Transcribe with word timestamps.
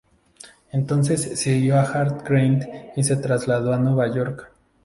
Entonces 0.71 1.39
siguió 1.39 1.77
a 1.77 1.83
Hart 1.83 2.25
Crane 2.25 2.91
y 2.95 3.03
se 3.03 3.17
trasladó 3.17 3.71
a 3.71 3.77
Nueva 3.77 4.11
York. 4.11 4.51